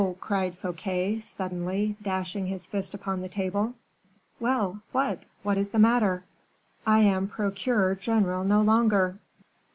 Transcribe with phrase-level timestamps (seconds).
[0.19, 3.75] cried Fouquet, suddenly, dashing his fist upon the table.
[4.39, 4.81] "Well!
[4.91, 5.25] what?
[5.43, 6.23] what is the matter?"
[6.87, 9.19] "I am procureur general no longer."